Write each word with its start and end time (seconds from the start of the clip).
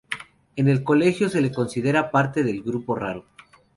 En 0.55 0.67
el 0.67 0.83
colegio 0.83 1.29
se 1.29 1.41
le 1.41 1.51
considera 1.51 2.09
parte 2.09 2.43
del 2.43 2.63
"Grupo 2.63 2.95
Raro". 2.95 3.27